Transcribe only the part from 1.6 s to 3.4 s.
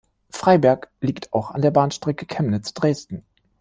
der Bahnstrecke Chemnitz–Dresden.